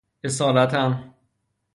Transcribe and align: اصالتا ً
اصالتا 0.23 0.83
ً 0.89 1.13